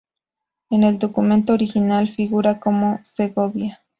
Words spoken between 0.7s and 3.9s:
En el documento original figura como Segovia.